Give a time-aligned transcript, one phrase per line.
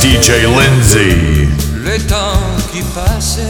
[0.00, 1.46] DJ Lindsay.
[1.76, 2.40] Le temps
[2.72, 3.42] qui passait,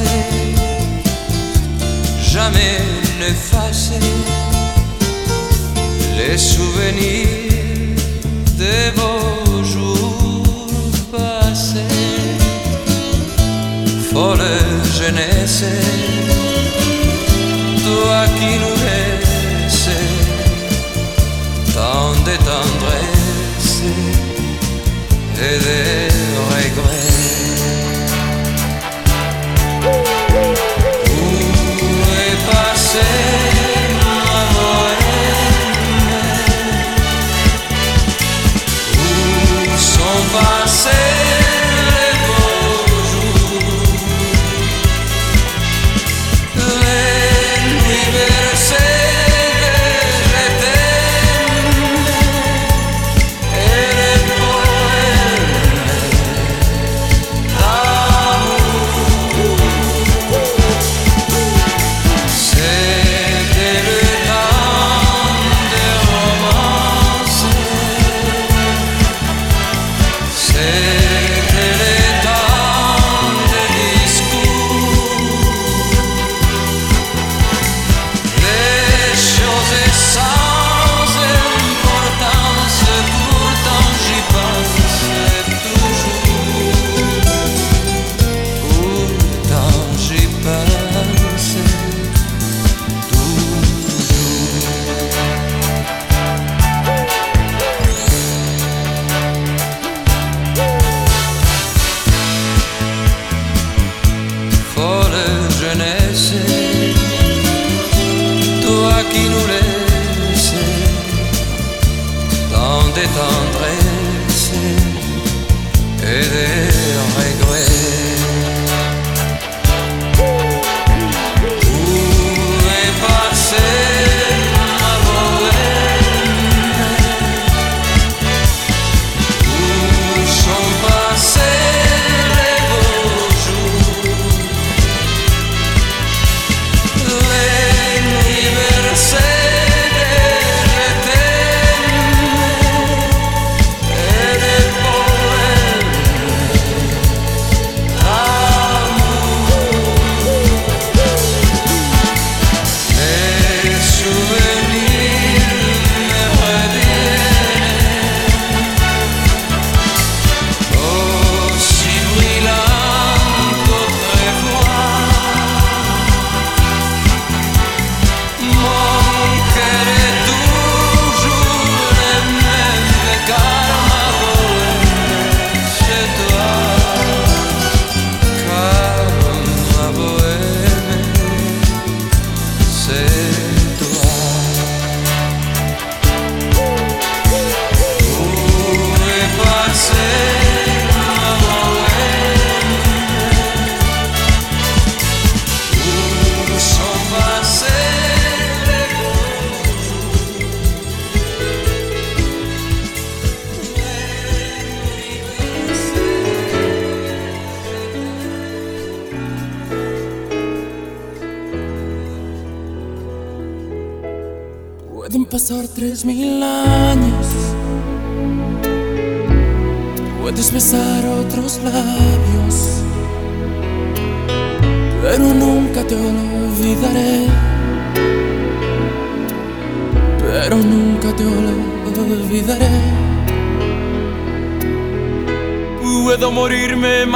[2.20, 2.80] jamais
[6.16, 7.94] les souvenirs
[8.58, 9.19] de vos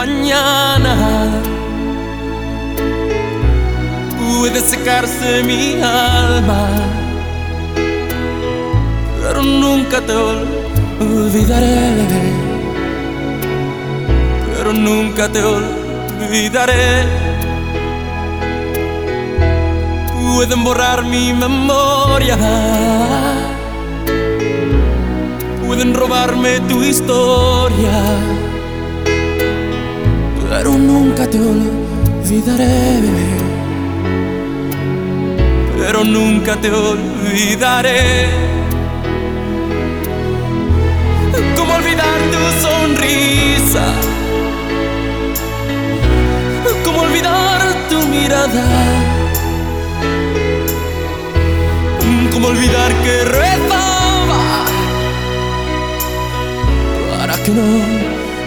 [0.06, 0.94] mañana.
[4.18, 6.68] Puede secarse mi alma,
[9.22, 11.78] pero nunca te olvidaré,
[14.54, 17.04] pero nunca te olvidaré.
[20.12, 22.36] Pueden borrar mi memoria,
[25.64, 28.53] pueden robarme tu historia
[30.78, 33.28] nunca te olvidaré, bebé.
[35.78, 38.28] Pero nunca te olvidaré.
[41.56, 43.84] ¿Cómo olvidar tu sonrisa?
[46.84, 48.64] ¿Cómo olvidar tu mirada?
[52.32, 54.64] ¿Cómo olvidar que rezaba
[57.10, 57.62] para que no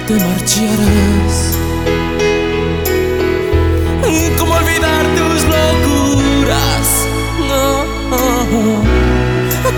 [0.07, 1.56] te marcharas?
[5.15, 7.07] Tus locuras?
[7.49, 7.85] No.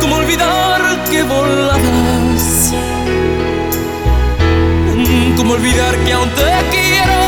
[0.01, 2.73] ¿Cómo olvidar que volabas?
[5.37, 7.19] ¿Cómo olvidar que aún te quiero?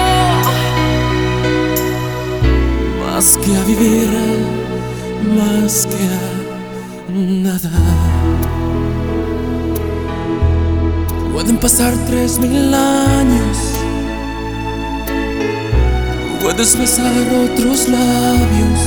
[3.05, 4.09] Más que a vivir,
[5.37, 7.71] más que a nada.
[11.33, 13.70] Pueden pasar tres mil años.
[16.53, 17.13] Puedes besar
[17.45, 18.79] otros labios.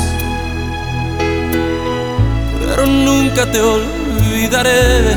[2.60, 5.16] Pero nunca te olvidaré.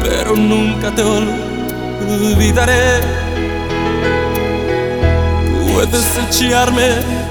[0.00, 3.00] Pero nunca te olvidaré.
[5.72, 6.88] Puedes echarme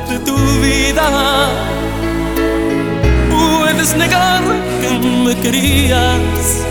[0.10, 1.48] de tu vida.
[3.30, 4.44] Puedes negar
[4.82, 6.66] que me querías.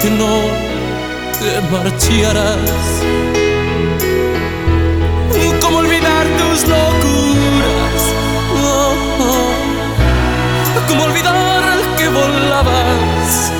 [0.00, 0.40] Que no
[1.38, 3.02] te marcharas?
[5.60, 8.02] ¿Cómo olvidar tus locuras?
[8.56, 8.94] Oh.
[10.88, 11.64] ¿Cómo olvidar
[11.98, 13.52] que volabas?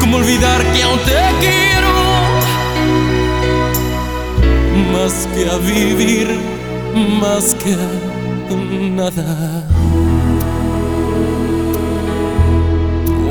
[0.00, 1.94] ¿Cómo olvidar que aún te quiero?
[4.92, 6.40] Más que a vivir,
[7.20, 8.08] más que a
[8.96, 9.62] nada.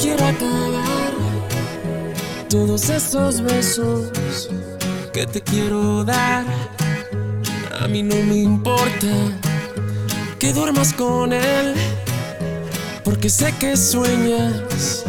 [0.00, 1.12] Quiero acabar
[2.48, 4.48] todos esos besos
[5.12, 6.44] que te quiero dar.
[7.80, 9.08] A mí no me importa
[10.38, 11.74] que duermas con él,
[13.04, 15.04] porque sé que sueñas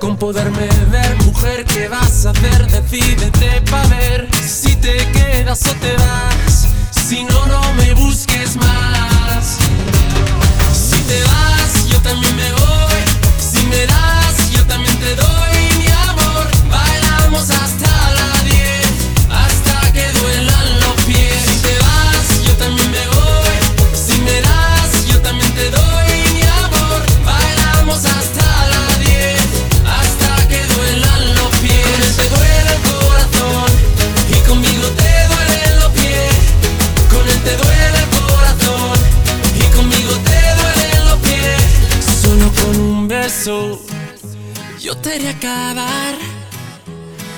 [0.00, 1.16] con poderme ver.
[1.24, 2.66] Mujer, ¿qué vas a hacer?
[2.66, 6.66] Decídete pa' ver si te quedas o te vas.
[6.90, 9.58] Si no, no me busques más.
[10.72, 12.64] Si te vas, yo también me voy.
[13.38, 14.23] Si me das,
[45.24, 46.14] haré acabar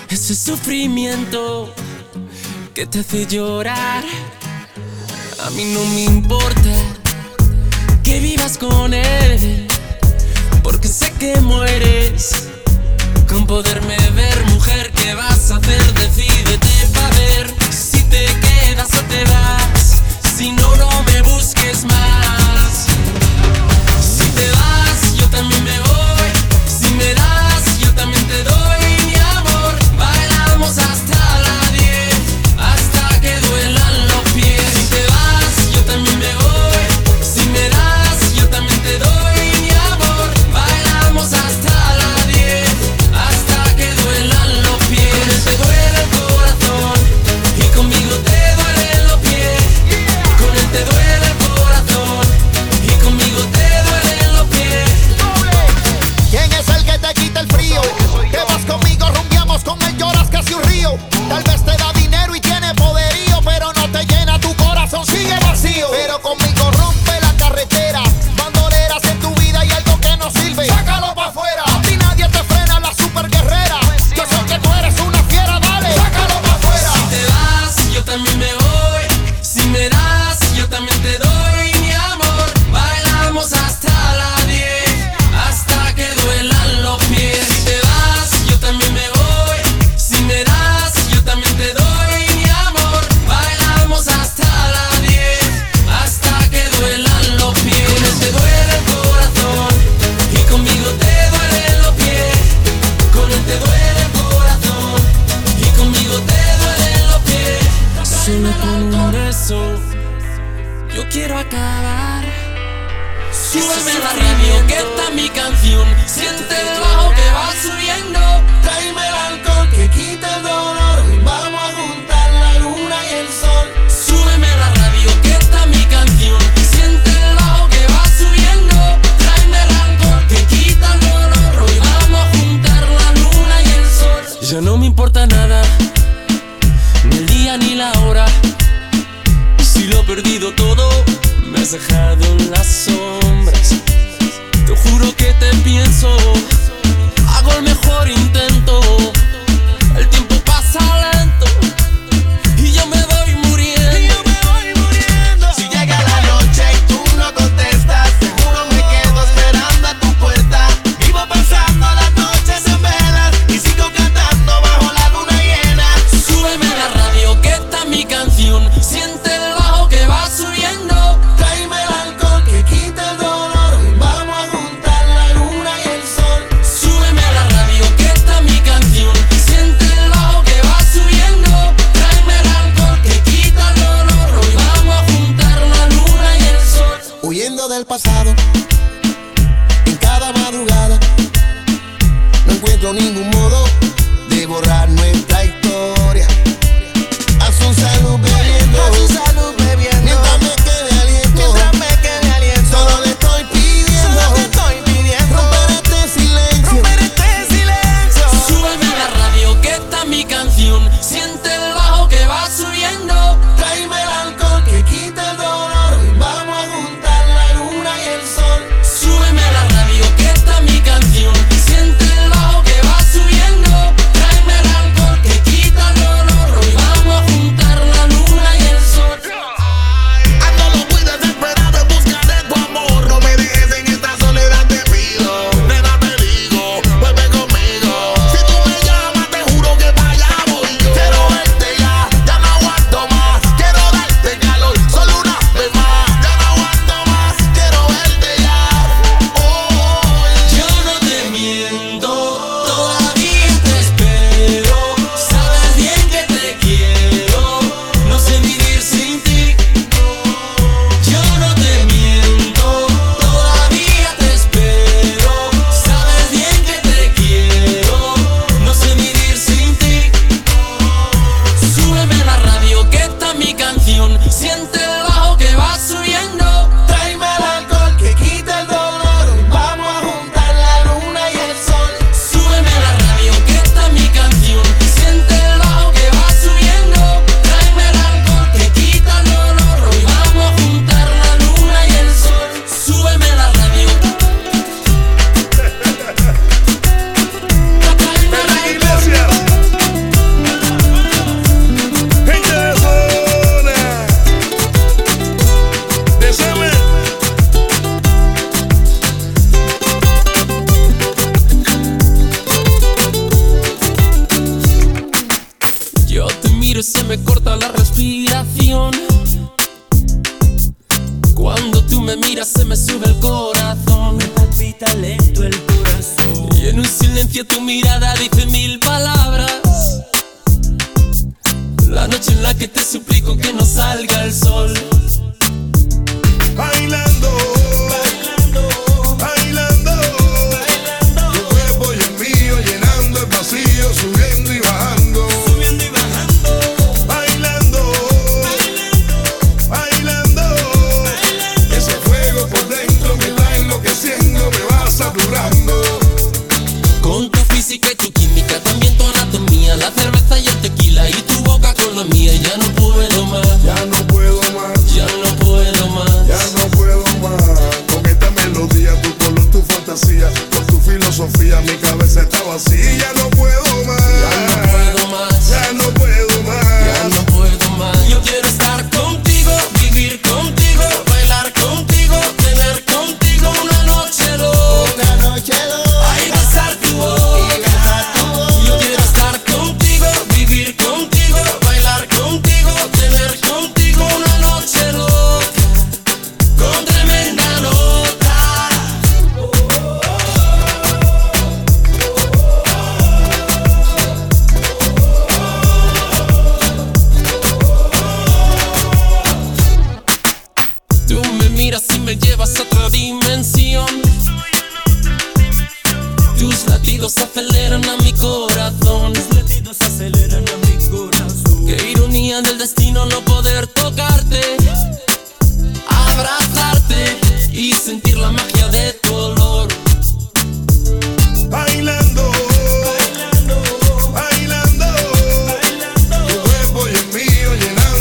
[0.09, 1.73] ese sufrimiento
[2.75, 4.05] que te hace llorar.
[5.45, 6.75] A mí no me importa
[8.03, 9.67] que vivas con él,
[10.63, 12.49] porque sé que mueres
[13.29, 14.93] con poderme ver, mujer.
[14.93, 15.95] ¿Qué vas a hacer?
[15.95, 17.46] Decídete pa' ver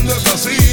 [0.06, 0.65] cuerpo y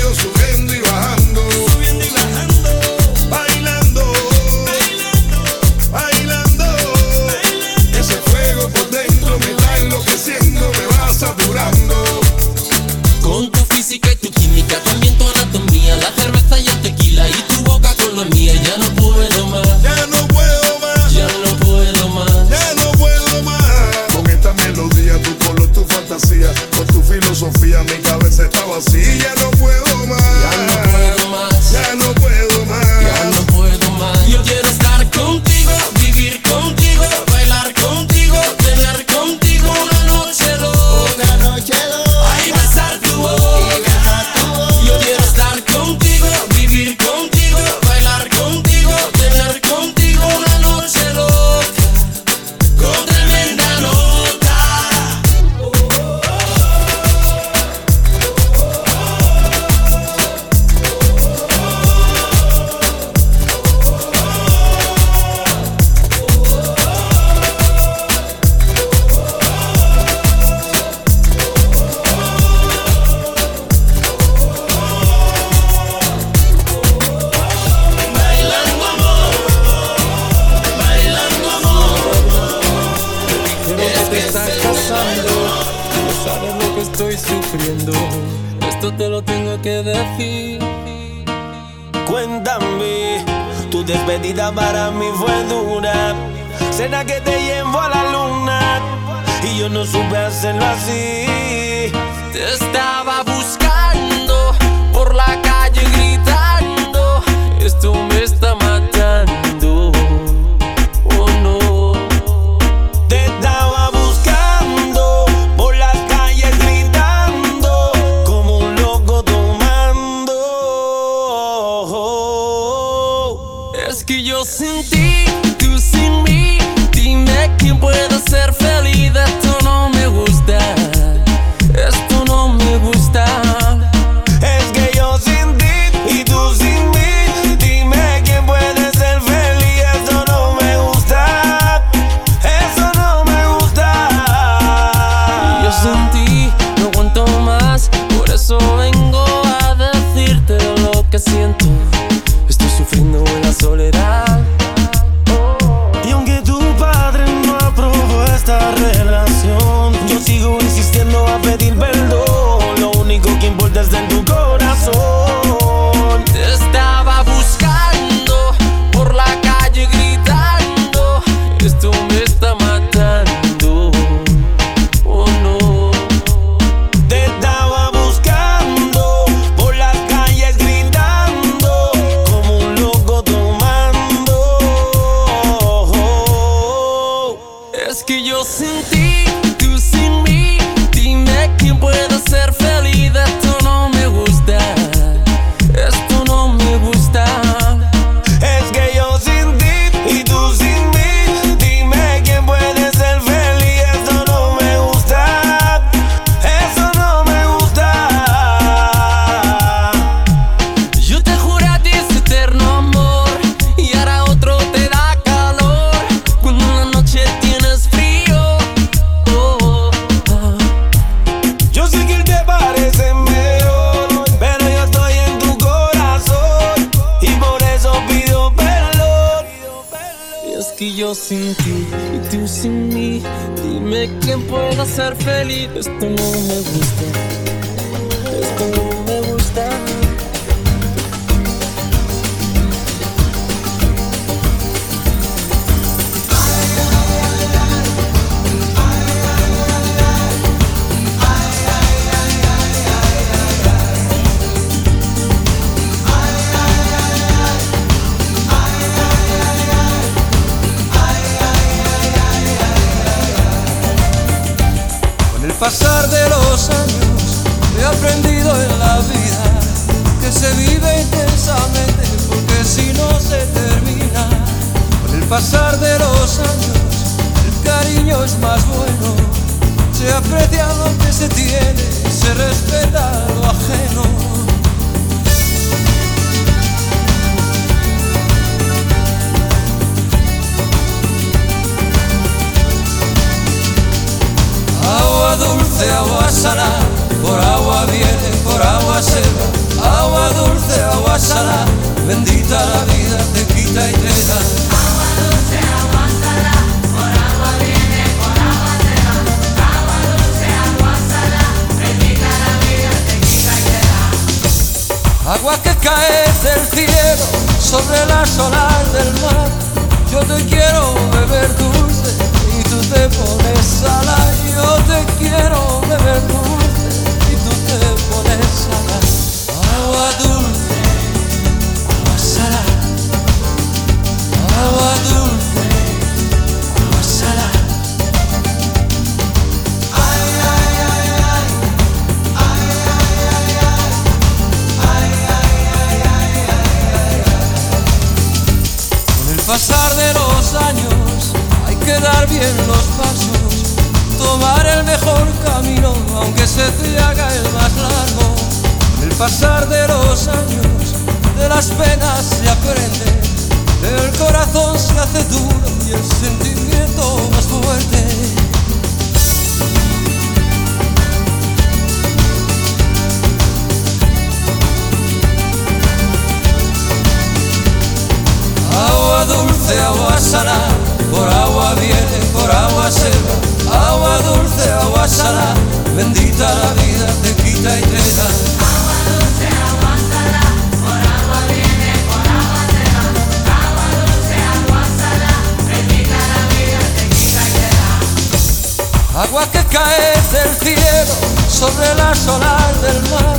[399.83, 401.15] cae del cielo
[401.49, 403.37] sobre las olas del mar.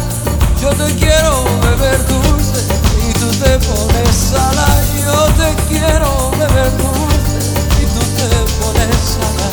[0.61, 2.61] Yo te quiero beber dulce
[3.07, 4.83] y tú te pones salada.
[5.05, 7.37] Yo te quiero beber dulce
[7.81, 8.27] y tú te
[8.59, 9.52] pones salada.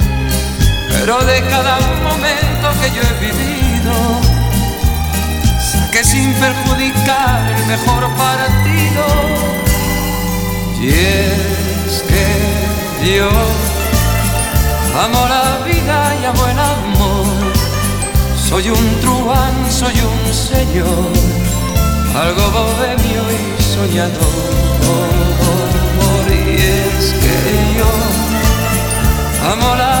[1.01, 3.93] Pero de cada momento que yo he vivido,
[5.59, 9.05] saqué sin perjudicar el mejor partido.
[10.79, 13.29] Y es que yo
[15.03, 17.51] amo la vida y amo el amor.
[18.37, 21.09] Soy un truán, soy un señor,
[22.15, 24.61] algo bohemio y soñador.
[26.29, 27.33] Y es que
[27.79, 27.89] yo
[29.51, 30.00] amo la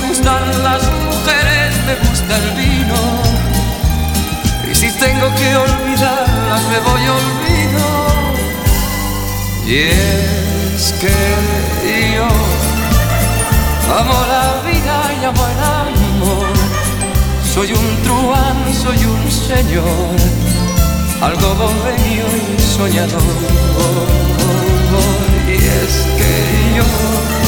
[0.00, 2.94] Me gustan las mujeres, me gusta el vino.
[4.70, 7.86] Y si tengo que olvidarlas, me voy olvido.
[9.66, 11.16] Y es que
[12.14, 12.28] yo
[13.98, 16.46] amo la vida y amo el amor.
[17.52, 20.16] Soy un truán, soy un señor,
[21.20, 23.20] algo bohemio y soñador.
[25.48, 27.47] Y es que yo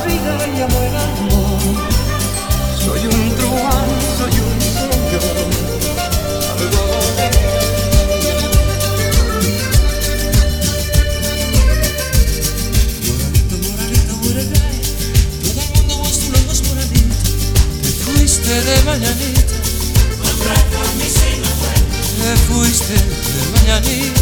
[18.51, 19.41] fuiste de mañanita.
[22.17, 24.21] Te fuiste de mañanita.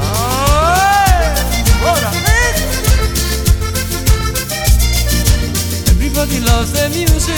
[0.00, 2.10] Ay, ahora.
[5.90, 7.34] Everybody loves the music.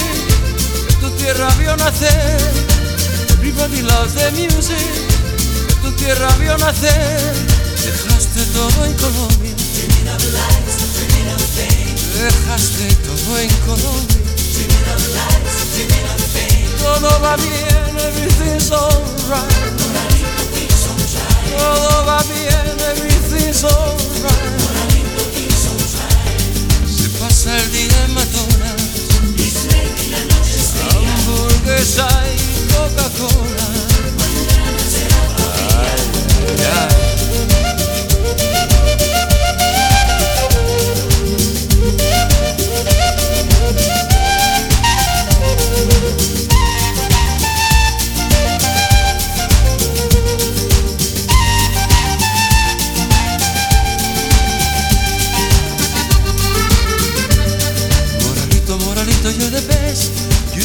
[1.01, 2.39] Tu tierra vio nacer.
[3.31, 4.77] Everybody loves the music.
[5.83, 7.33] Tu tierra vio nacer.
[7.83, 9.55] Dejaste todo en Colombia.
[12.15, 14.24] Dejaste todo en Colombia.
[16.79, 17.37] Todo va
[18.07, 19.65] everything's alright.
[22.91, 24.15] Everything's alright.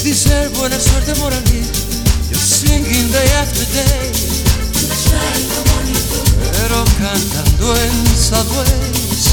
[0.10, 1.62] deserve buena suerte morally.
[2.32, 4.12] You're singing day after day.
[6.52, 9.30] Pero cantando en Southwest.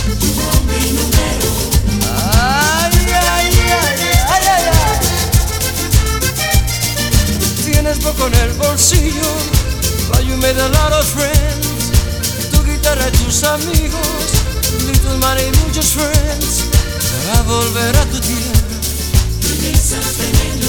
[2.32, 3.88] Ay, ay, ay,
[4.28, 4.98] ay, ay, ay.
[7.64, 9.32] Tienes poco en el bolsillo.
[10.10, 11.90] But you made a lot of friends.
[12.50, 14.08] Tu guitarra y tus amigos.
[14.86, 16.64] Little money, muchos friends.
[17.24, 18.56] Para volver a tu tierra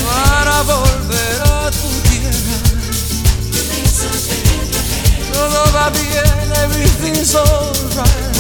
[0.08, 2.58] para volver a tu tierra.
[5.34, 8.36] Todo va bien, everything's alright.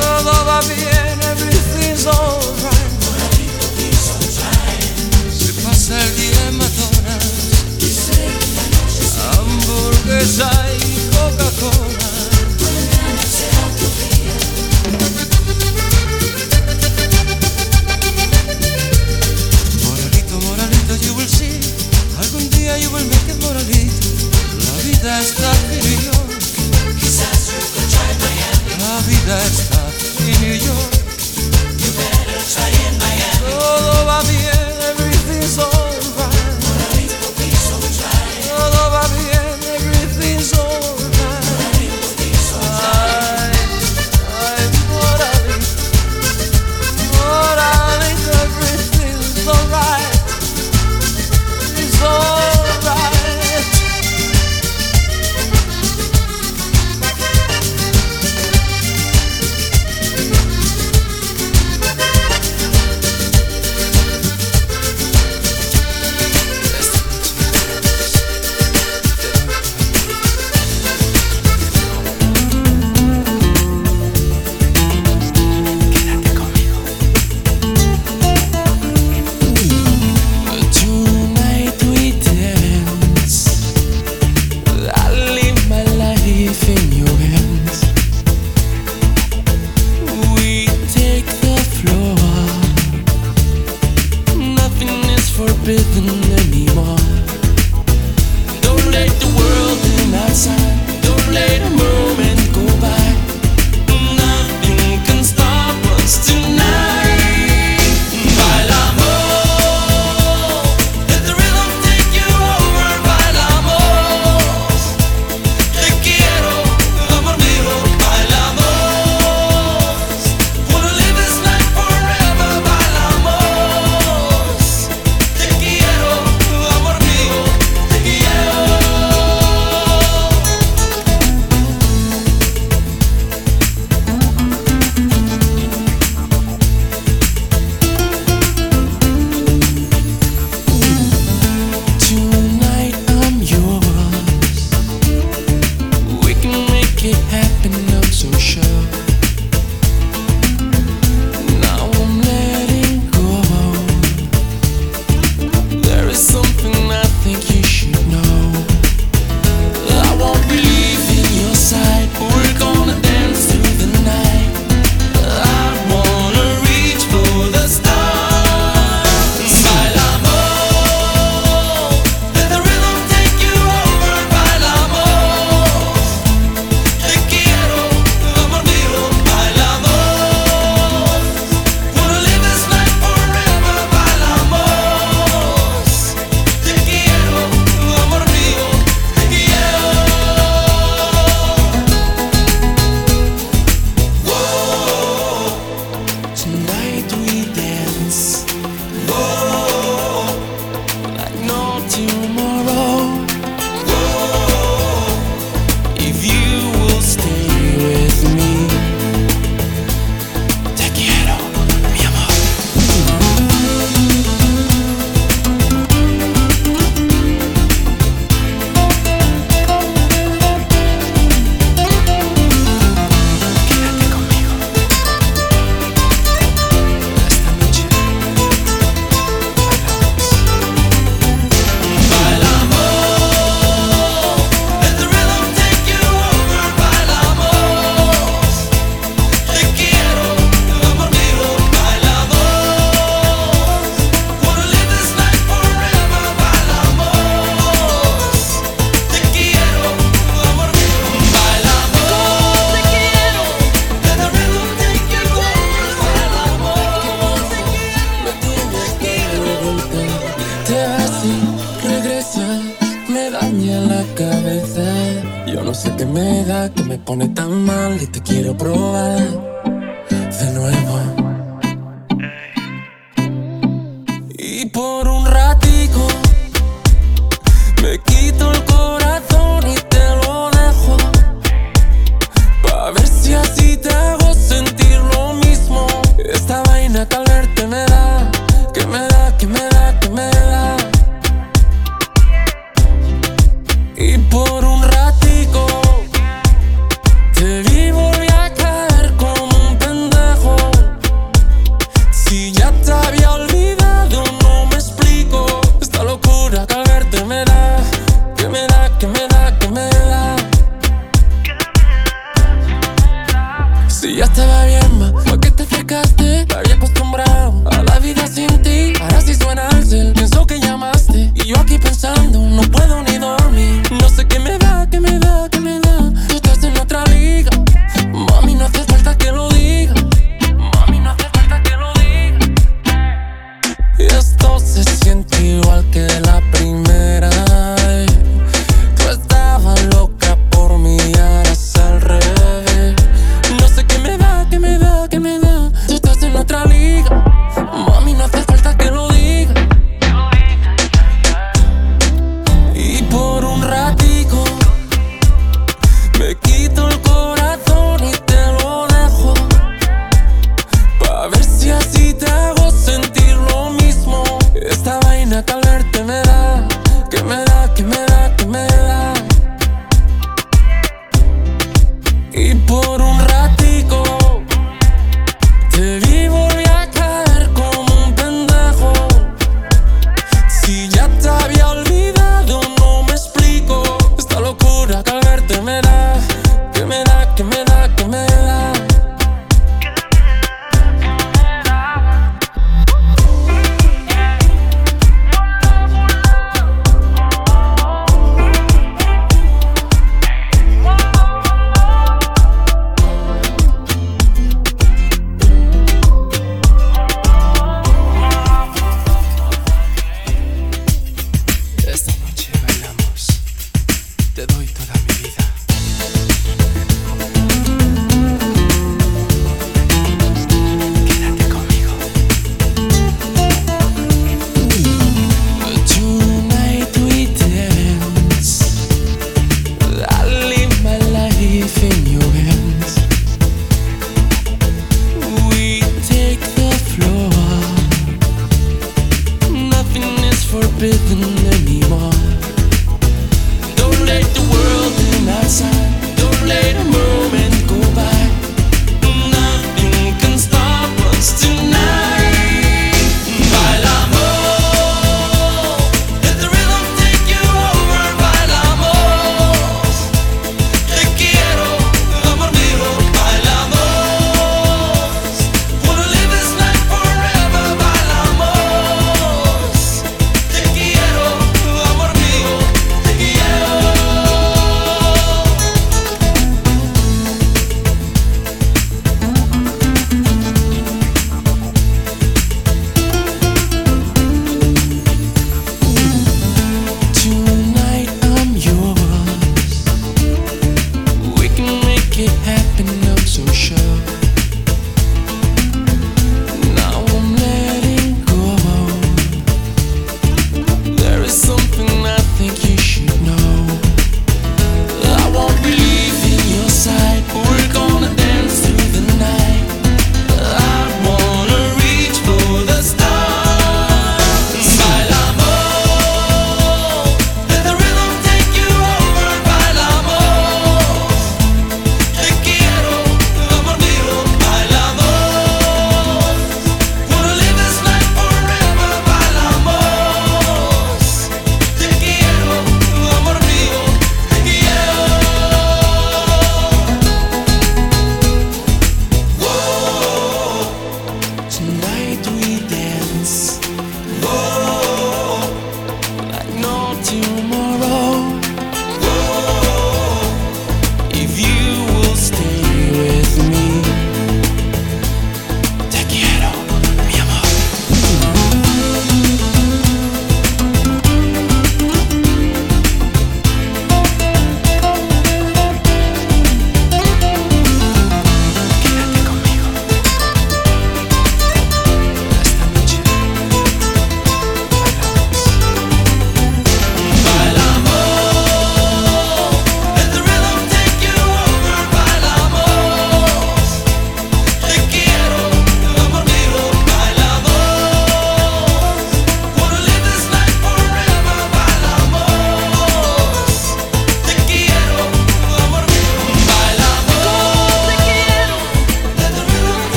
[0.00, 2.92] Todo va bien, everything's alright.
[5.38, 6.58] Se pasa el día en
[9.38, 10.93] hamburguesa y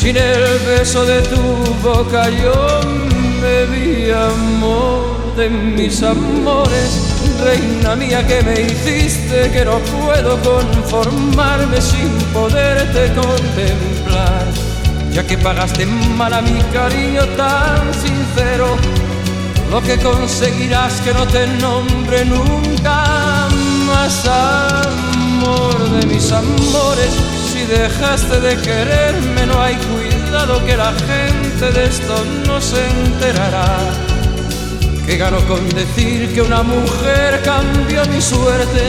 [0.00, 1.42] Sin el beso de tu
[1.82, 2.80] boca yo
[3.42, 6.90] me vi amor de mis amores.
[7.44, 14.46] Reina mía que me hiciste que no puedo conformarme sin poderte contemplar.
[15.12, 18.78] Ya que pagaste mal a mi cariño tan sincero,
[19.70, 23.48] lo que conseguirás que no te nombre nunca
[23.86, 27.12] más amor de mis amores,
[27.70, 33.78] dejaste de quererme no hay cuidado que la gente de esto no se enterará.
[35.06, 38.82] Que gano con decir que una mujer cambió mi suerte,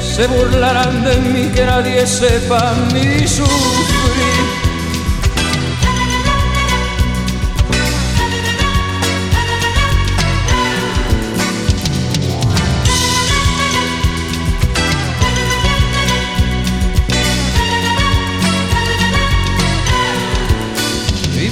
[0.00, 4.33] se burlarán de mí que nadie sepa mi sufrir.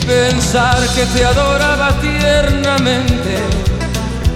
[0.06, 3.36] Pensar que te adoraba tiernamente,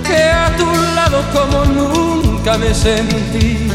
[0.07, 3.69] que a amado como nunca me sentí.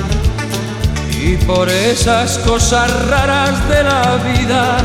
[1.23, 4.77] Y por esas cosas raras de la vida,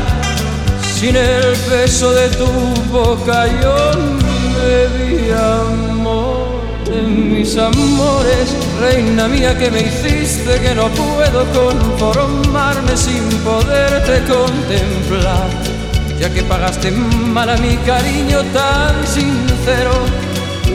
[0.95, 2.47] sin el peso de tu
[2.91, 3.91] boca yo
[4.97, 13.23] vi amor de mis amores, reina mía que me hiciste que no puedo conformarme sin
[13.43, 15.49] poderte contemplar,
[16.19, 19.91] ya que pagaste mal a mi cariño tan sincero,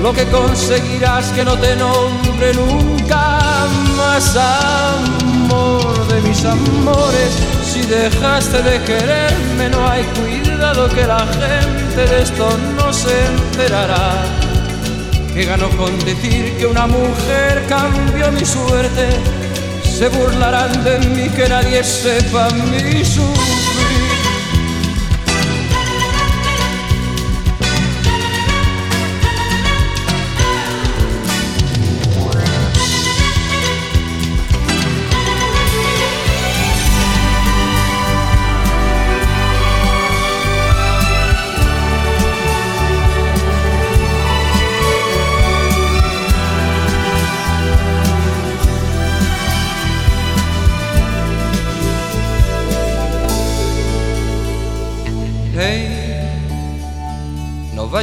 [0.02, 3.66] lo que conseguirás que no te nombre nunca
[3.96, 7.32] más amor de mis amores,
[7.64, 14.42] si dejaste de quererme no hay cuidado que la gente de esto no se enterará
[15.34, 19.08] que ganó con decir que una mujer cambió mi suerte.
[19.82, 23.61] Se burlarán de mí que nadie sepa mi sufrir.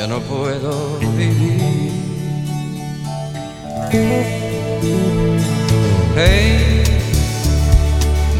[0.00, 1.92] ya no puedo vivir.
[6.16, 6.82] Hey,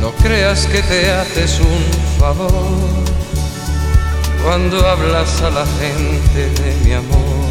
[0.00, 1.82] no creas que te haces un
[2.18, 2.78] favor
[4.42, 7.50] cuando hablas a la gente de mi amor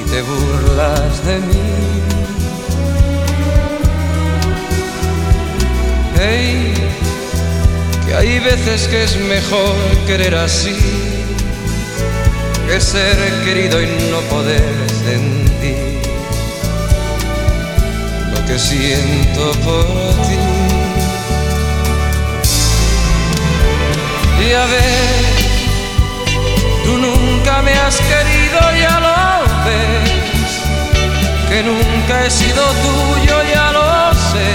[0.00, 1.68] y te burlas de mí.
[6.18, 6.74] Hey,
[8.06, 9.76] que hay veces que es mejor
[10.06, 11.15] querer así
[12.66, 16.00] que ser querido y no poder sentir
[18.32, 19.86] lo que siento por
[20.26, 20.38] ti.
[24.44, 25.24] Y a ver,
[26.84, 30.60] tú nunca me has querido, ya lo ves,
[31.48, 34.50] que nunca he sido tuyo, ya lo sé,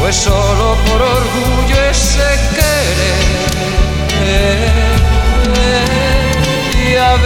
[0.00, 2.28] pues solo por orgullo ese
[4.20, 4.91] querer
[7.02, 7.18] de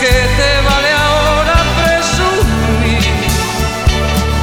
[0.00, 3.08] qué te vale ahora presumir,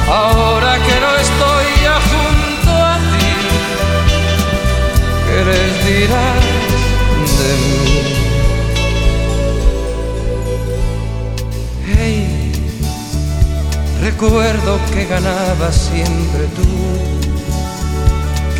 [0.08, 3.32] ahora que no estoy ya junto a ti,
[5.24, 6.46] ¿qué les dirás
[7.38, 7.86] de mí?
[11.86, 12.52] Hey,
[14.02, 16.70] recuerdo que ganabas siempre tú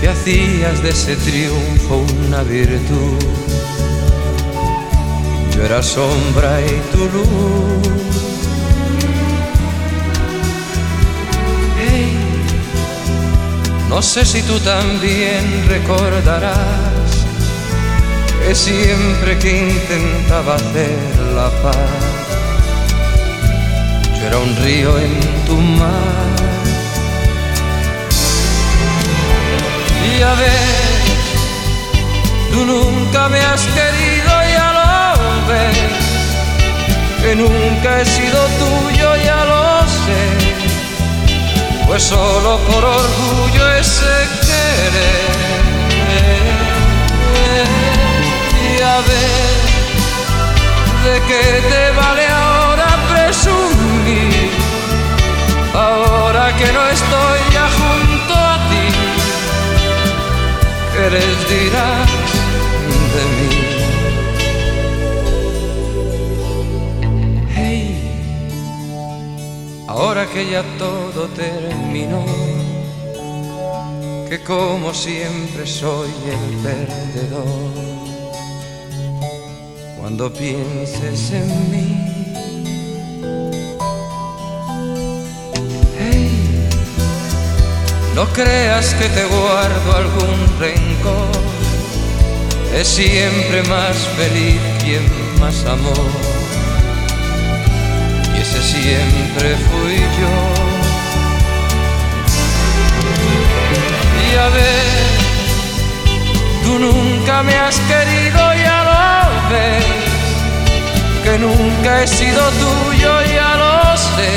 [0.00, 3.55] que hacías de ese triunfo una virtud.
[5.56, 7.88] Yo era sombra y tu luz.
[11.78, 12.12] Hey,
[13.88, 17.06] no sé si tú también recordarás
[18.46, 20.98] que siempre que intentaba hacer
[21.34, 21.76] la paz,
[24.14, 26.36] yo era un río en tu mar.
[30.18, 30.96] Y a ver,
[32.52, 34.15] tú nunca me has querido,
[35.48, 35.78] ves,
[37.22, 40.22] que nunca he sido tuyo, ya lo sé,
[41.86, 44.14] pues solo por orgullo ese
[44.46, 45.36] querer.
[48.68, 49.58] Y a ver,
[51.04, 54.50] ¿de qué te vale ahora presumir?
[55.74, 59.16] Ahora que no estoy ya junto a ti
[60.96, 62.10] ¿qué les dirás
[63.14, 63.55] de mí?
[70.06, 72.24] Ahora que ya todo terminó,
[74.28, 77.72] que como siempre soy el perdedor,
[79.98, 81.88] cuando pienses en mí.
[85.98, 86.68] Hey,
[88.14, 91.36] no creas que te guardo algún rencor,
[92.78, 95.02] es siempre más feliz quien
[95.40, 96.35] más amor
[98.62, 100.34] siempre fui yo.
[104.24, 105.06] Y a ver,
[106.64, 109.84] tú nunca me has querido, ya lo ves,
[111.24, 114.30] que nunca he sido tuyo, ya lo sé.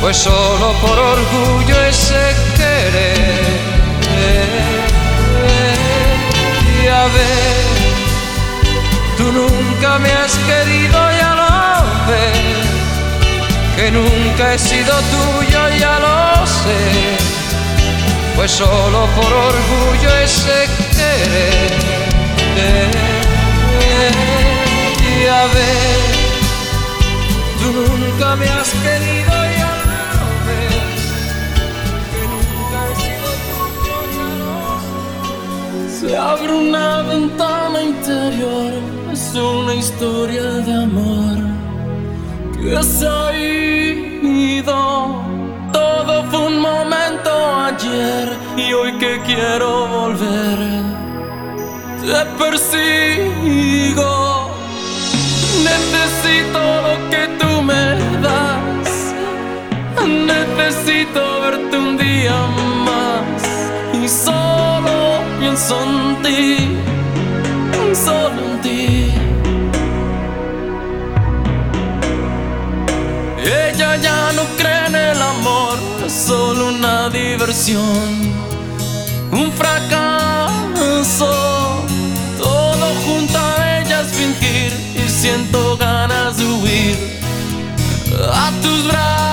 [0.00, 3.72] Pues solo por orgullo ese querer.
[6.82, 7.62] Y a ver,
[9.16, 12.41] tú nunca me has querido, ya lo ves
[13.82, 16.82] que nunca he sido tuyo, ya lo sé,
[18.36, 20.58] pues solo por orgullo ese
[20.94, 21.72] querer.
[25.10, 26.00] Y a ver,
[27.58, 29.34] tú nunca me has querido,
[30.20, 31.02] lo ves,
[32.12, 34.54] que nunca he sido tuyo, ya lo
[35.90, 36.06] sé.
[36.06, 38.74] Se abre una ventana interior,
[39.12, 41.51] es una historia de amor
[42.70, 45.22] ha ido.
[45.72, 47.30] Todo fue un momento
[47.64, 50.58] ayer y hoy que quiero volver,
[52.00, 54.12] te persigo.
[55.64, 57.84] Necesito lo que tú me
[58.20, 59.14] das,
[60.06, 62.36] necesito verte un día
[62.84, 63.42] más
[63.92, 66.78] y solo pienso en ti,
[67.94, 69.01] solo en ti.
[76.52, 77.82] Solo una diversión,
[79.30, 81.30] un fracaso.
[82.38, 86.96] Todo junto a ella es fingir y siento ganas de huir
[88.32, 89.31] a tus brazos.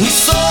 [0.00, 0.49] Y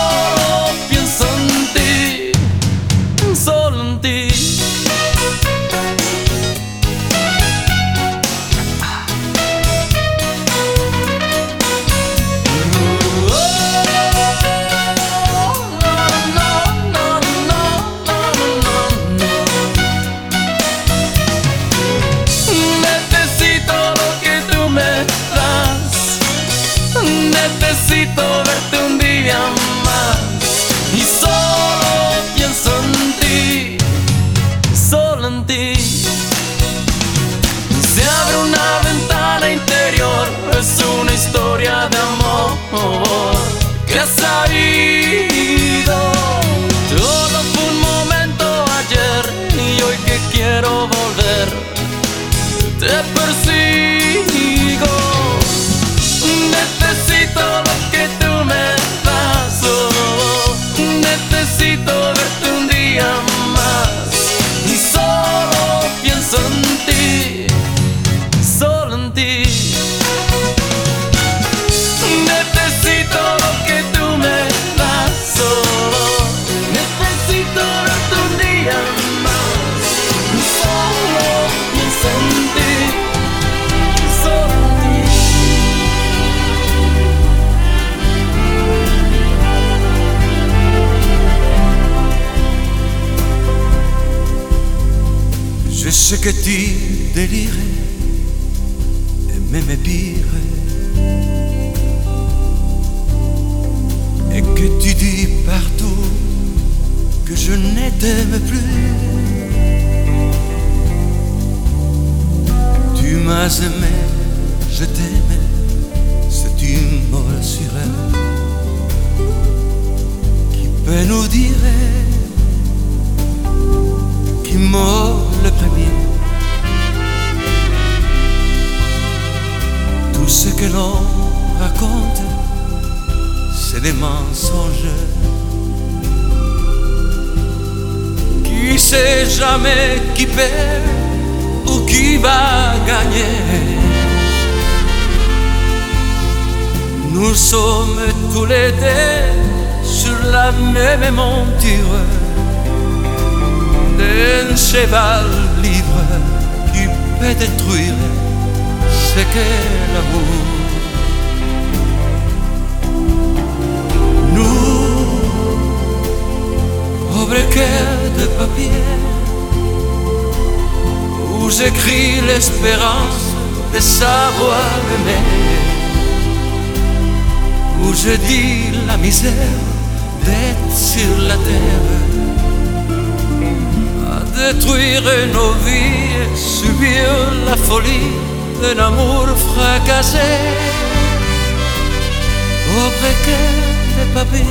[193.25, 193.53] cœur
[193.97, 194.45] de papier.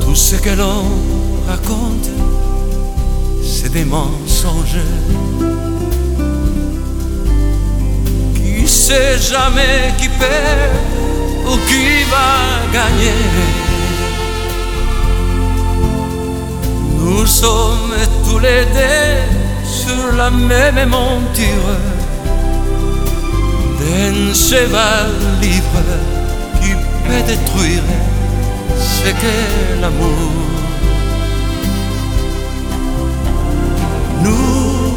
[0.00, 0.84] Tout ce que l'on
[1.48, 2.10] raconte,
[3.44, 4.86] c'est des mensonges.
[8.34, 10.74] Qui sait jamais qui perd
[11.46, 12.30] ou qui va
[12.72, 13.20] gagner?
[16.98, 19.16] Nous sommes tous les deux
[19.64, 21.99] sur la même monture
[23.80, 25.10] d'un cheval
[25.40, 25.88] libre
[26.60, 26.70] qui
[27.06, 27.82] peut détruire
[28.78, 30.32] ce qu'est l'amour.
[34.22, 34.94] Nous,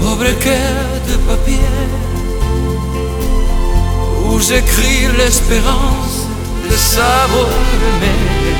[0.00, 1.80] pauvres cœurs de papier,
[4.26, 6.26] où j'écris l'espérance
[6.68, 7.48] de savoir
[7.88, 8.56] aimer,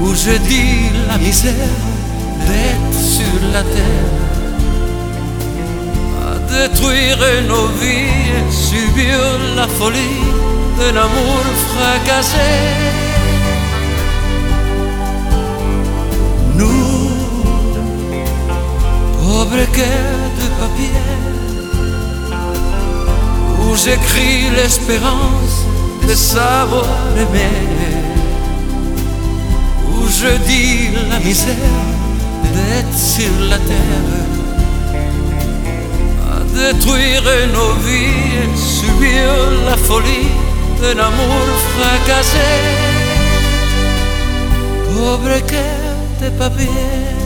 [0.00, 1.78] où je dis la misère
[2.46, 4.33] d'être sur la terre
[6.54, 9.18] détruire nos vies, subir
[9.56, 10.24] la folie
[10.78, 11.42] d'un amour
[11.72, 12.50] fracassé.
[16.58, 17.10] Nous,
[19.18, 21.02] pauvres cœurs de papier,
[23.62, 25.56] où j'écris l'espérance
[26.08, 26.86] de savoir
[27.22, 27.60] aimer,
[29.90, 31.88] où je dis la misère
[32.54, 34.33] d'être sur la terre
[36.54, 39.26] détruire nos vies, subir
[39.66, 40.30] la folie
[40.80, 42.48] d'un amour fracassé.
[44.86, 47.23] Pauvre cœur de papier.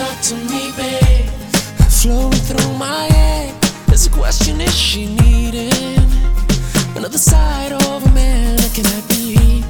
[0.00, 1.28] Talk to me, babe.
[2.00, 3.52] Flowing through my head,
[3.86, 5.98] there's a question: Is she needing
[6.96, 8.56] another side of a man?
[8.76, 9.62] Can I be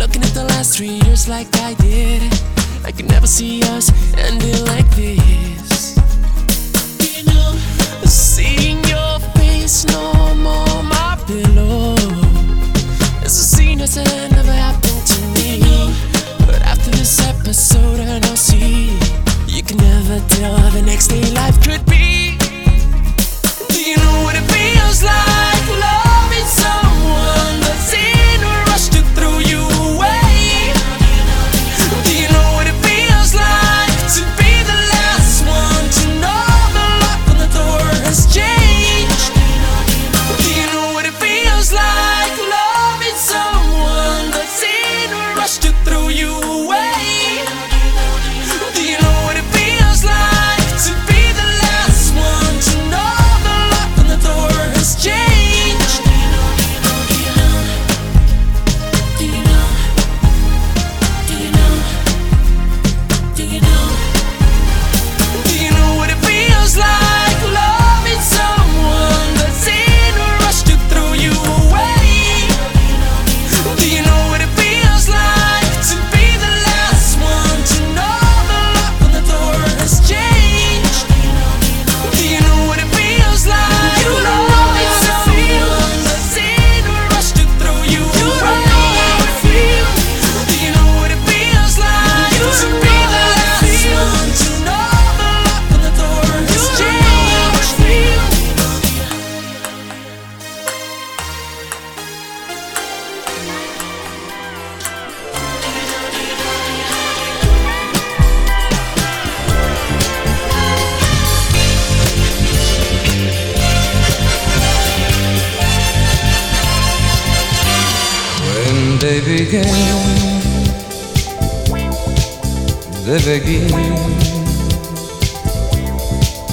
[0.00, 2.22] looking at the last three years like I did?
[2.84, 3.86] I could never see us
[4.26, 5.96] ending like this.
[7.16, 7.50] You know,
[8.04, 11.94] seeing your face no more my pillow.
[13.24, 15.48] It's a scene that's never happened to me.
[16.46, 19.25] But after this episode, and I'll see
[19.56, 22.36] you can never tell how the next day life could be.
[23.68, 25.85] Do you know what it feels like?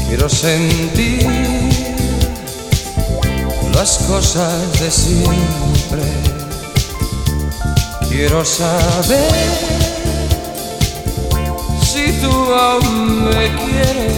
[0.07, 1.27] Quiero sentir
[3.75, 6.01] las cosas de siempre.
[8.09, 9.31] Quiero saber
[11.83, 14.13] si tú aún me quieres.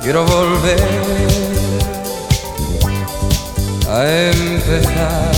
[0.00, 0.78] Quiero volver
[3.88, 5.34] a empezar.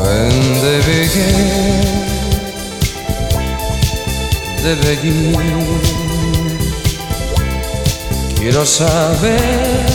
[0.00, 0.30] When
[0.60, 1.97] they
[4.62, 5.34] they begin.
[8.36, 9.86] Quiero saber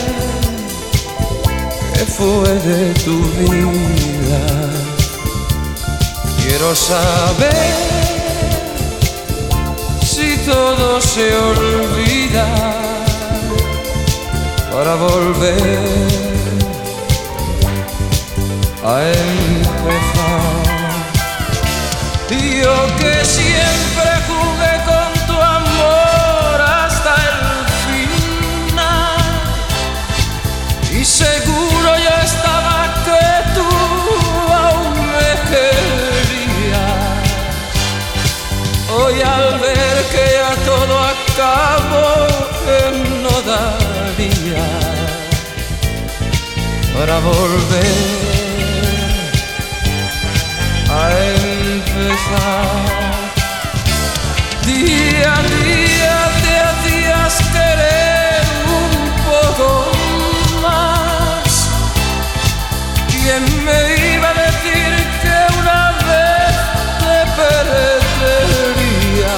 [1.94, 4.42] qué fue de tu vida.
[6.42, 7.74] Quiero saber
[10.06, 12.48] si todo se olvida
[14.72, 15.80] para volver
[18.84, 20.64] a empezar.
[22.64, 23.53] Yo que siempre
[47.24, 48.44] volver
[50.90, 51.12] a
[51.72, 53.04] empezar.
[54.66, 58.44] Día a día te hacías querer
[58.84, 58.94] un
[59.30, 59.68] poco
[60.62, 61.48] más.
[63.12, 63.80] ¿Quién me
[64.16, 64.92] iba a decir
[65.24, 66.56] que una vez
[67.04, 69.36] te perdería?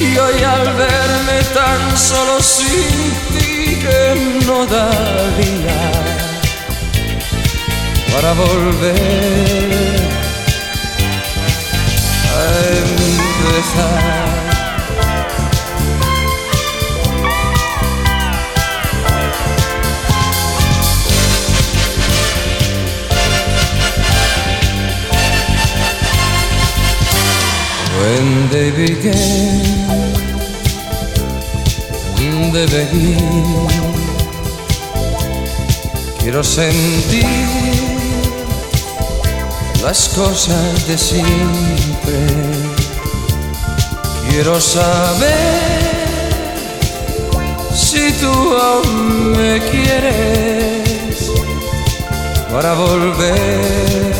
[0.00, 2.96] Y hoy al verme tan solo sin
[3.32, 4.00] ti que
[4.46, 5.87] no daría
[8.20, 8.96] para volver
[12.34, 12.46] a
[12.82, 14.18] empezar.
[28.00, 29.62] When they began,
[32.52, 33.68] they begin.
[36.18, 37.87] Quiero sentir
[39.88, 42.18] las cosas de siempre.
[44.28, 45.38] Quiero saber
[47.74, 48.32] si tú
[48.66, 51.30] aún me quieres
[52.52, 54.12] para volver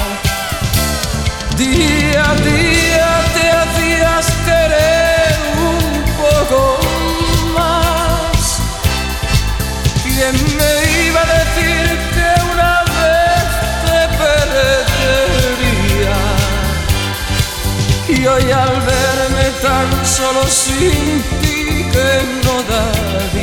[1.56, 5.38] Día a día te hacías querer
[5.74, 5.84] un
[6.24, 6.60] poco
[7.58, 8.42] más.
[10.04, 10.72] ¿Quién me
[11.08, 11.86] iba a decir
[12.16, 13.48] que una vez
[13.86, 16.20] te perdería?
[18.08, 21.60] Y hoy al verme tan solo sin ti
[21.94, 22.10] que
[22.44, 23.39] no daría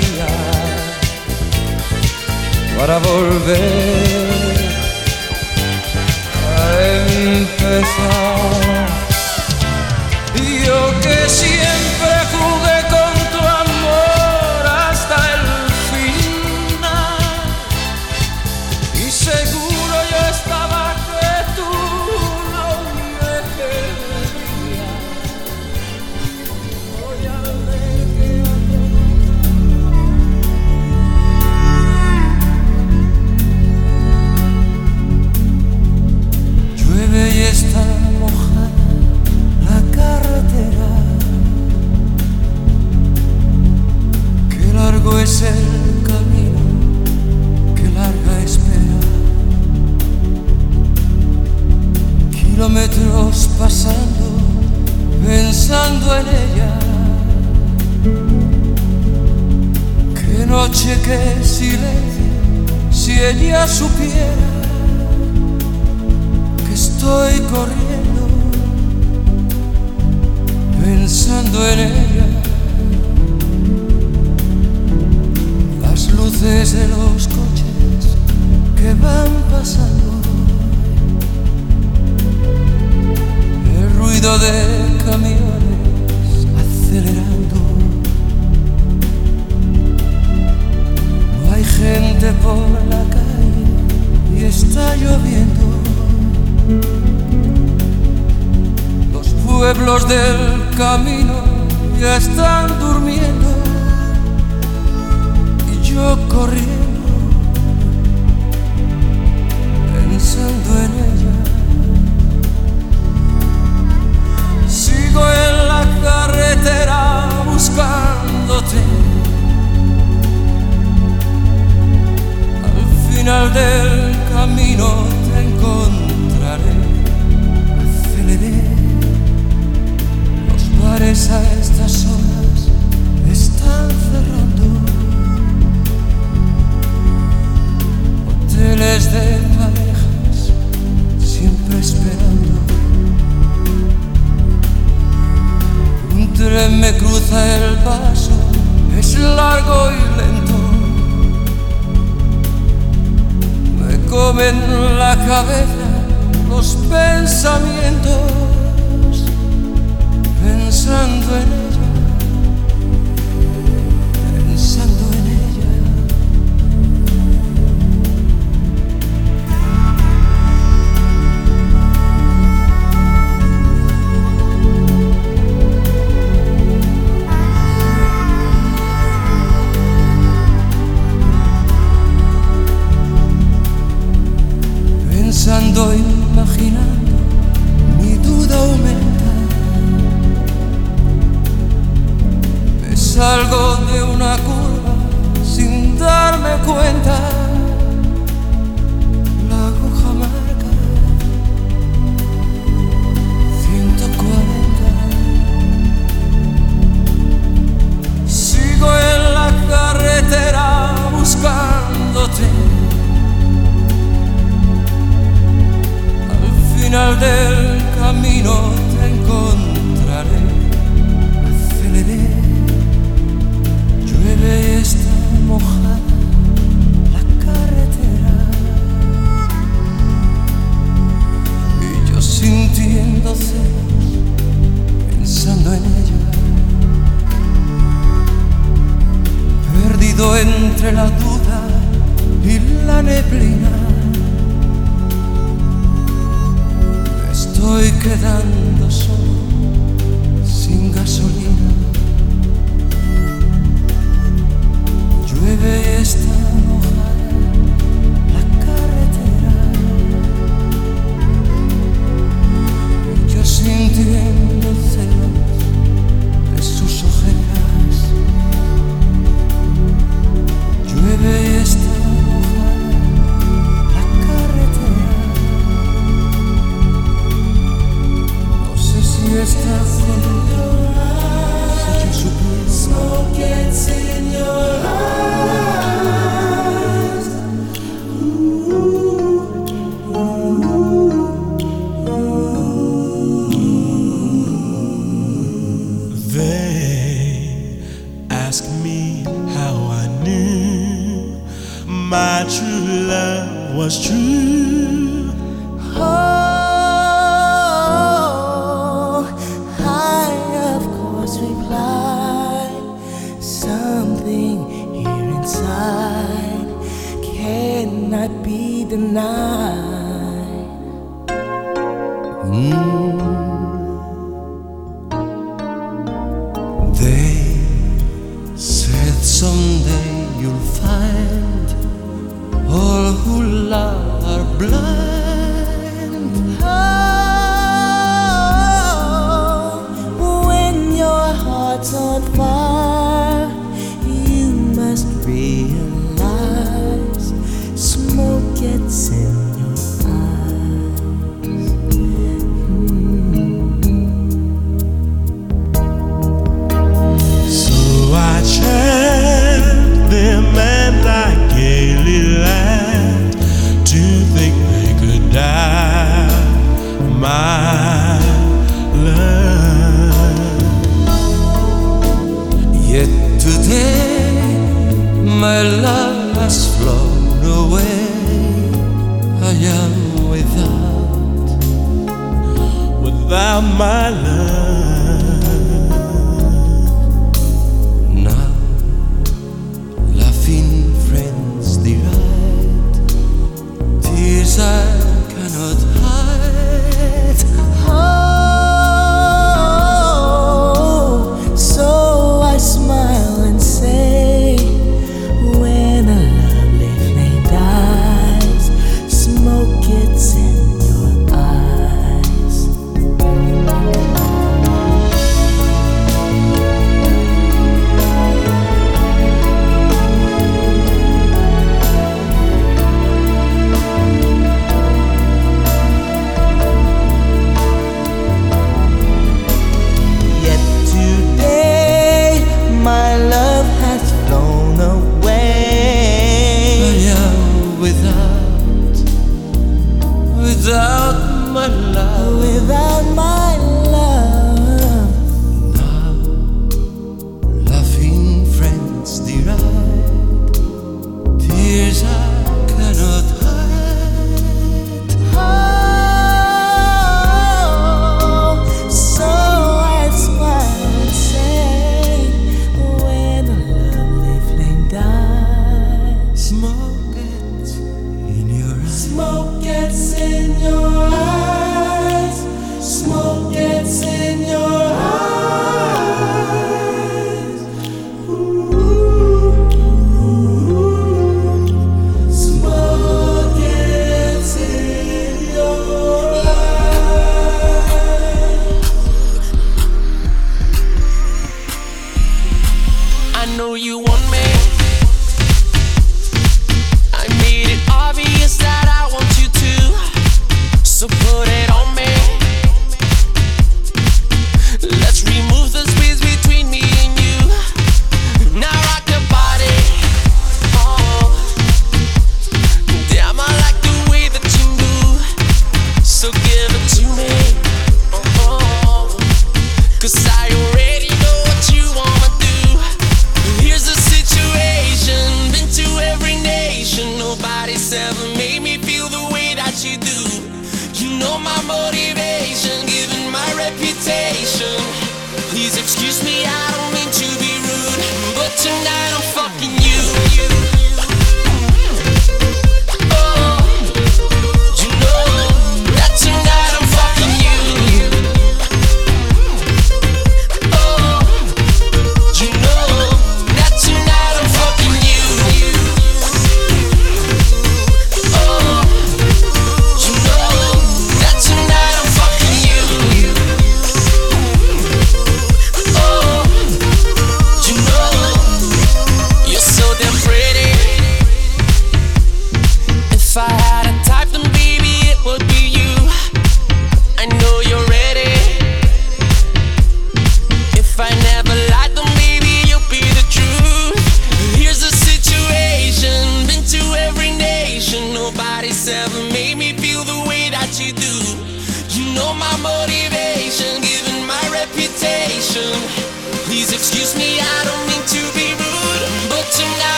[2.77, 3.57] para volver
[6.59, 6.83] a
[7.39, 8.66] empezar.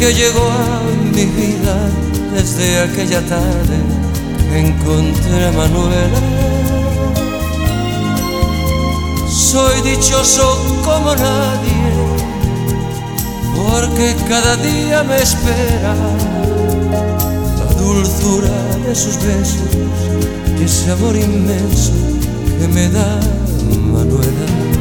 [0.00, 0.80] Que llegó a
[1.14, 1.76] mi vida,
[2.32, 3.76] desde aquella tarde
[4.50, 6.20] encontré a Manuela,
[9.28, 10.56] soy dichoso
[10.86, 11.82] como nadie,
[13.54, 15.94] porque cada día me espera
[17.58, 18.56] la dulzura
[18.86, 19.70] de sus besos
[20.58, 21.92] y ese amor inmenso
[22.58, 23.20] que me da
[23.92, 24.79] Manuela.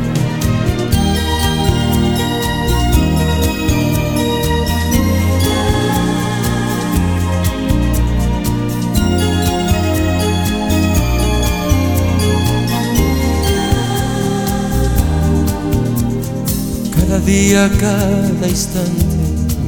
[17.30, 19.06] Día, cada instante,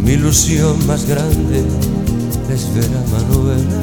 [0.03, 1.63] mi ilusión más grande
[2.51, 3.79] es ver a Manuela.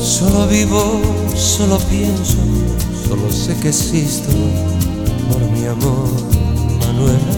[0.00, 1.02] Solo vivo,
[1.34, 2.38] solo pienso,
[3.06, 4.32] solo sé que existo
[5.30, 6.08] por mi amor,
[6.86, 7.36] Manuela.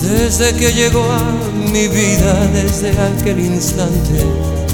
[0.00, 1.22] Desde que llegó a
[1.70, 4.24] mi vida, desde aquel instante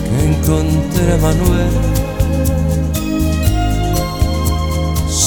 [0.05, 2.06] que encontré a Manuela,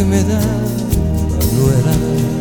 [0.00, 2.00] que me da Manuela.
[2.00, 2.39] Monday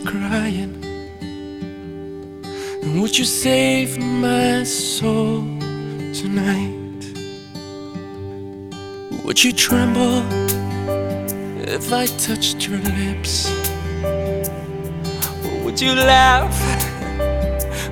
[0.00, 0.76] crying?
[2.82, 5.42] And would you save my soul
[6.12, 7.04] tonight?
[9.24, 10.22] Would you tremble
[11.76, 13.50] if I touched your lips?
[15.44, 16.56] Or would you laugh?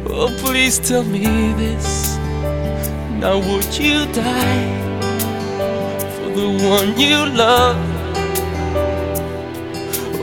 [0.06, 2.16] Oh, please tell me this.
[3.20, 4.68] Now, would you die
[6.14, 7.87] for the one you love?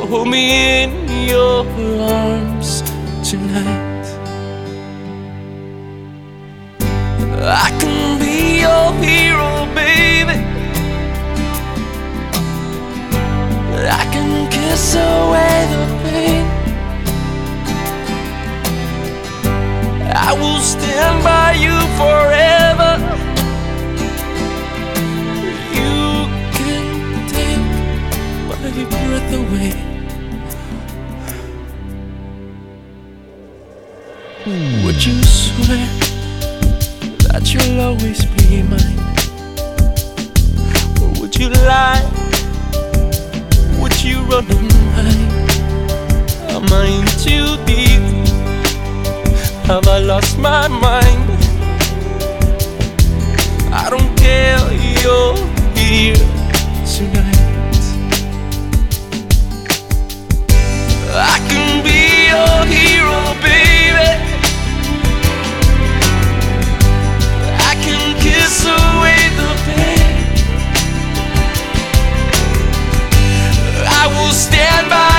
[0.10, 1.66] Hold me in your
[2.00, 2.84] arms
[3.28, 4.06] tonight.
[7.42, 10.38] I can be your hero, baby.
[13.90, 16.46] I can kiss away the pain.
[20.14, 22.92] I will stand by you forever.
[25.74, 27.64] You can take
[28.48, 29.95] my breath away.
[34.46, 35.88] Would you swear
[37.26, 39.00] that you'll always be mine?
[41.02, 42.06] Or would you lie?
[43.82, 45.26] Would you running high?
[46.54, 48.06] Am I in too deep?
[49.66, 51.26] Have I lost my mind?
[53.74, 54.60] I don't care,
[55.02, 55.36] you're
[55.76, 56.45] here
[74.56, 75.15] stand by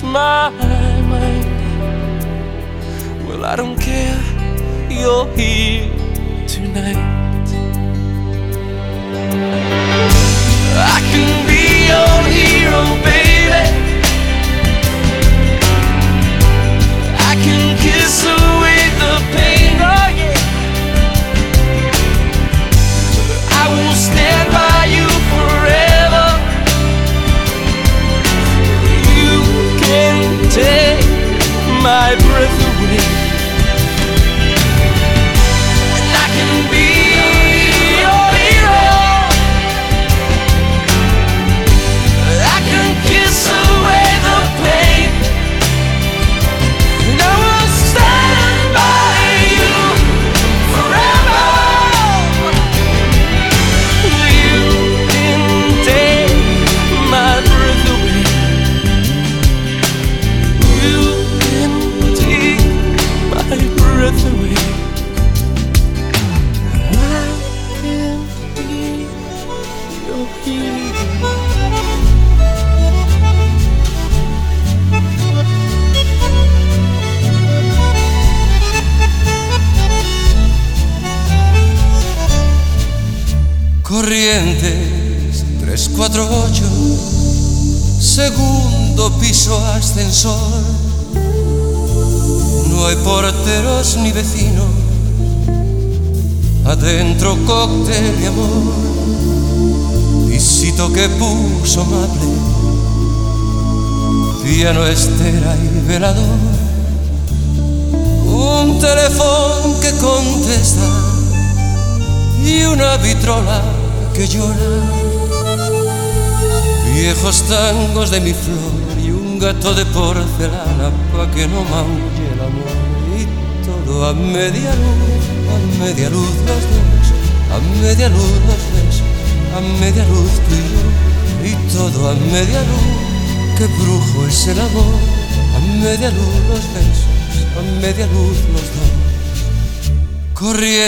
[0.00, 0.69] smile.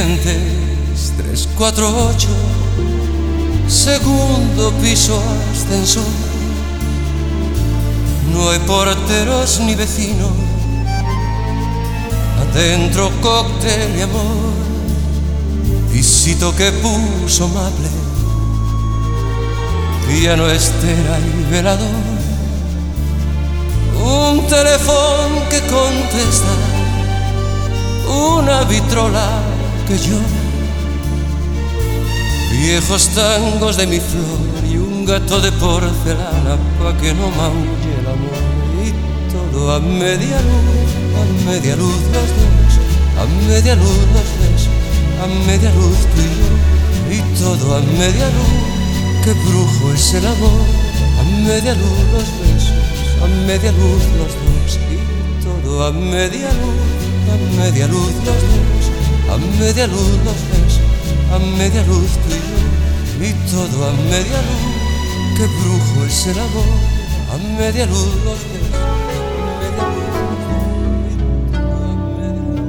[0.03, 2.29] Corrientes 348,
[3.69, 5.23] segundo piso
[5.53, 6.03] ascensor.
[8.33, 10.33] No hay porteros ni vecinos,
[12.41, 14.53] adentro cóctel y amor.
[15.93, 17.89] Visito que puso amable,
[20.09, 21.89] piano estera y velador.
[24.05, 26.53] Un teléfono que contesta,
[28.09, 29.52] una vitrola
[29.97, 30.43] llora.
[32.51, 34.39] Viejos tangos de mi flor
[34.71, 38.43] y un gato de porcelana pa' que no maulle el amor.
[38.87, 38.93] Y
[39.33, 40.91] todo a media luz,
[41.21, 42.73] a media luz los dos,
[43.21, 44.69] a media luz los besos,
[45.23, 46.51] a media luz tú y yo.
[47.17, 48.63] Y todo a media luz,
[49.25, 50.67] qué brujo es el amor,
[51.21, 52.73] a media luz los besos,
[53.25, 54.79] a media luz los dos.
[54.93, 56.81] Y todo a media luz,
[57.33, 58.82] a media luz los dos,
[59.33, 60.81] a media luz los besos,
[61.33, 62.59] a media luz tú y yo.
[63.25, 64.75] Y todo a media luz,
[65.37, 66.65] qué brujo es el amor,
[67.33, 68.39] a media luz los
[71.55, 72.67] todo a media luz.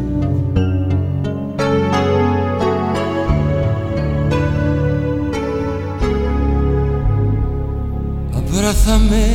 [8.38, 9.26] Abrázame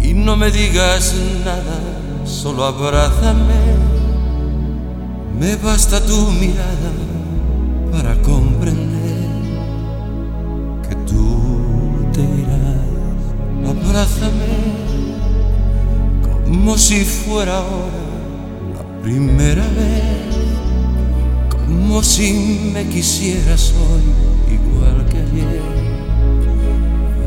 [0.00, 1.78] y no me digas nada,
[2.24, 3.97] solo abrázame.
[5.38, 6.90] Me basta tu mirada
[7.92, 9.28] para comprender
[10.88, 13.70] que tú te irás.
[13.70, 14.88] Abrázame
[16.44, 18.04] como si fuera ahora
[18.74, 20.34] la primera vez,
[21.50, 25.62] como si me quisieras hoy igual que ayer.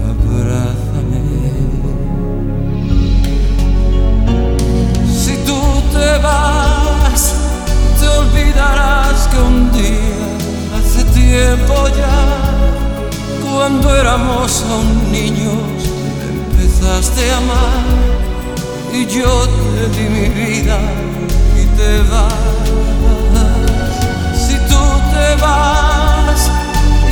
[0.09, 1.21] Abrázame.
[5.07, 5.59] Si tú
[5.93, 6.70] te vas,
[8.19, 10.27] olvidarás que un día,
[10.77, 12.61] hace tiempo ya,
[13.43, 15.57] cuando éramos aún niños,
[16.29, 18.11] empezaste a amar
[18.93, 20.79] y yo te di mi vida
[21.61, 22.33] y te vas.
[24.35, 24.83] Si tú
[25.13, 26.49] te vas,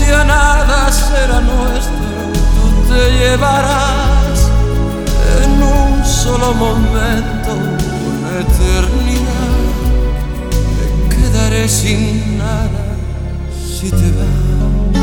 [0.07, 2.09] ya nada será nuestro,
[2.55, 4.49] tú te llevarás
[5.43, 9.18] en un solo momento una eternidad.
[11.67, 12.95] Sin nada
[13.53, 14.95] si te vas.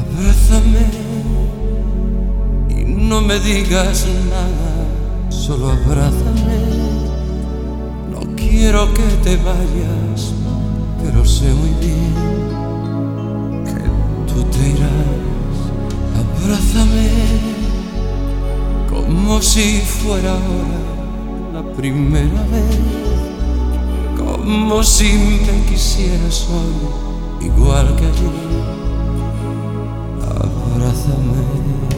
[0.00, 0.86] Abrázame
[2.70, 6.58] y no me digas nada, solo abrázame.
[8.10, 10.32] No quiero que te vayas,
[11.02, 12.14] pero sé muy bien
[13.66, 15.56] que tú te irás.
[16.22, 17.10] Abrázame
[18.88, 20.75] como si fuera ahora
[21.56, 22.78] la primera vez,
[24.18, 28.36] como si me quisieras hoy igual que ayer.
[30.22, 31.95] Abrázame.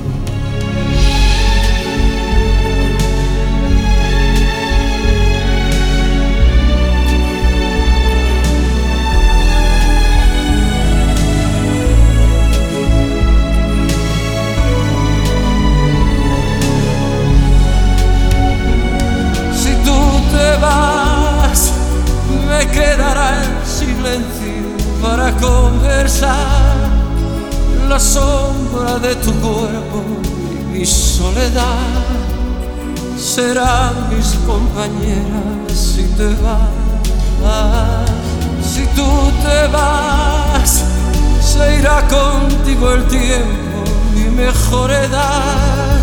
[27.99, 30.05] La sombra de tu cuerpo
[30.53, 32.05] y mi soledad
[33.19, 38.09] serán mis compañeras si te vas.
[38.63, 39.05] Si tú
[39.43, 40.85] te vas,
[41.43, 43.83] se irá contigo el tiempo,
[44.15, 45.99] mi mejor edad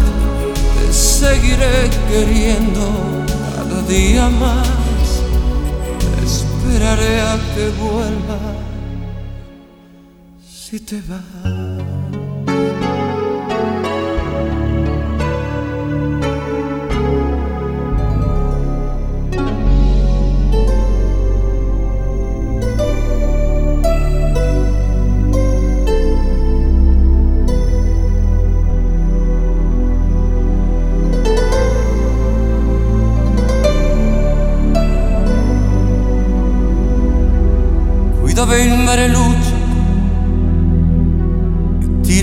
[0.78, 2.90] te seguiré queriendo
[3.56, 4.68] cada día más.
[6.26, 8.66] Esperaré a que vuelva
[10.46, 11.65] si te vas.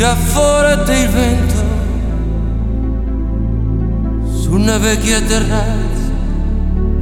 [0.03, 1.63] Tira forte il vento
[4.33, 6.11] su una vecchia terrazza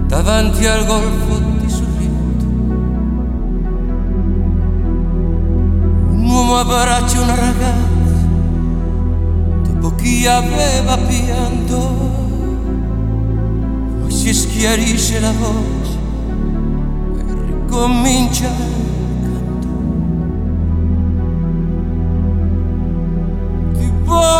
[0.06, 2.44] davanti al golfo di Sorrento.
[6.10, 8.28] Un uomo abbraccia una ragazza
[9.62, 11.78] dopo chi aveva pianto,
[14.00, 15.98] poi si schiarisce la voce
[17.16, 18.79] e ricomincia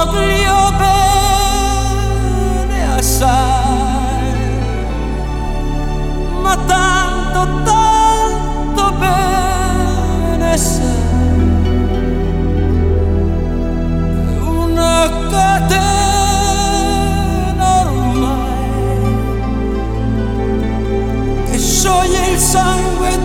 [0.07, 4.33] voglio bene assai,
[6.43, 10.89] ma tanto, tanto bene sai,
[14.43, 16.21] una catena
[17.81, 18.49] ormai
[21.51, 23.19] che scioglie il sangue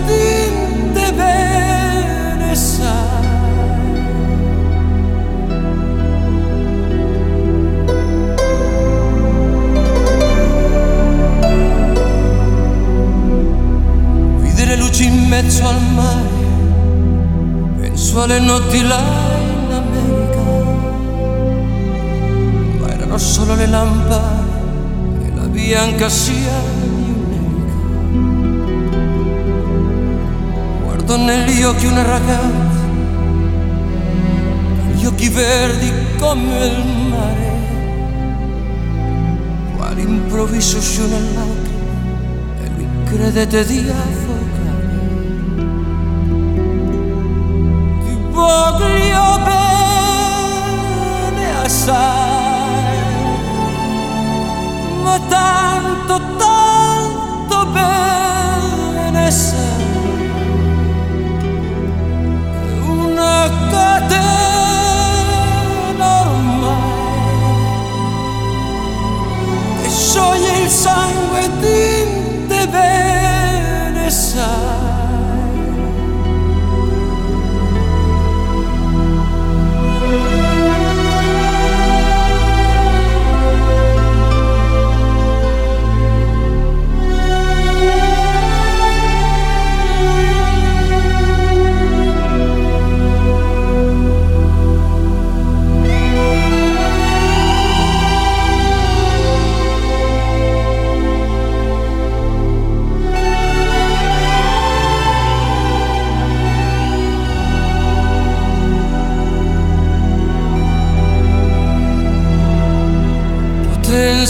[14.96, 16.28] luci in mezzo al mare,
[17.80, 20.40] penso alle notti là in America,
[22.80, 26.58] ma erano solo le lampade e la bianca sia
[26.94, 27.74] un'erica.
[30.82, 32.84] Guardo negli occhi una ragazza,
[34.94, 37.54] gli occhi verdi come il mare,
[39.76, 41.74] quale improvviso scione lacrime
[42.62, 44.25] e lui credete di affogare.
[48.46, 52.98] Voglio bene assai,
[55.02, 59.84] ma tanto, tanto bene sai,
[62.86, 64.86] una catena
[66.20, 67.14] ormai
[69.82, 74.75] che scioglie il sangue di te bene sai.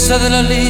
[0.07, 0.66] suddenly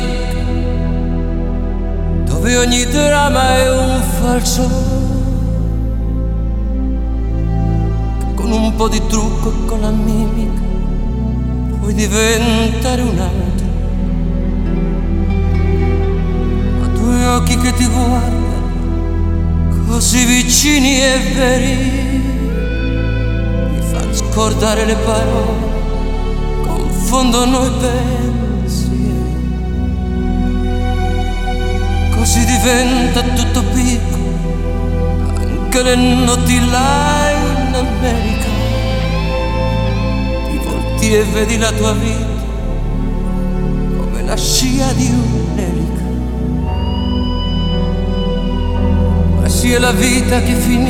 [50.28, 50.87] vita che finisce,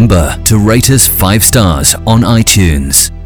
[0.00, 3.19] Remember to rate us 5 stars on iTunes.